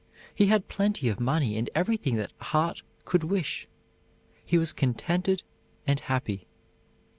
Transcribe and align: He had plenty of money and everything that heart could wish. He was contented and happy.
He 0.33 0.47
had 0.47 0.67
plenty 0.67 1.09
of 1.09 1.19
money 1.19 1.55
and 1.59 1.69
everything 1.75 2.15
that 2.15 2.33
heart 2.41 2.81
could 3.05 3.23
wish. 3.23 3.67
He 4.43 4.57
was 4.57 4.73
contented 4.73 5.43
and 5.85 5.99
happy. 5.99 6.47